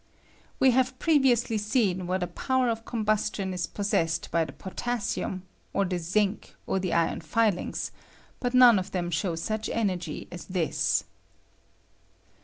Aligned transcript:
"We 0.59 0.71
have 0.71 0.97
previously 0.97 1.59
seen 1.59 2.07
what 2.07 2.23
a 2.23 2.25
power 2.25 2.69
of 2.69 2.85
combustion 2.85 3.53
ie 3.53 3.59
possessed 3.71 4.31
by 4.31 4.45
the 4.45 4.51
potassium, 4.51 5.43
or 5.73 5.85
the 5.85 5.99
zinc, 5.99 6.55
or 6.65 6.79
the 6.79 6.91
iron 6.91 7.21
filings; 7.21 7.91
but 8.39 8.55
none 8.55 8.79
of 8.79 8.89
them 8.89 9.11
show 9.11 9.35
fluch 9.35 9.69
energy 9.71 10.27
as 10.31 10.45
this. 10.45 11.03